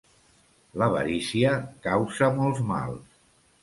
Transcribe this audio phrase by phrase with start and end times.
[0.83, 1.53] L'avarícia
[1.87, 3.19] causa molts mals.